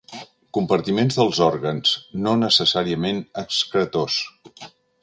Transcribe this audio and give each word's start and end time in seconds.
Compartiments 0.57 1.17
dels 1.19 1.41
òrgans, 1.49 1.93
no 2.25 2.35
necessàriament 2.45 3.25
excretors. 3.45 4.21